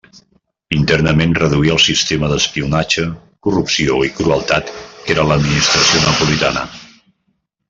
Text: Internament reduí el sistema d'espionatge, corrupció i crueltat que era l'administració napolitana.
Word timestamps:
Internament 0.75 1.35
reduí 1.39 1.69
el 1.73 1.81
sistema 1.83 2.29
d'espionatge, 2.31 3.05
corrupció 3.49 3.99
i 4.09 4.11
crueltat 4.21 4.73
que 4.87 5.15
era 5.17 5.27
l'administració 5.33 6.03
napolitana. 6.09 6.67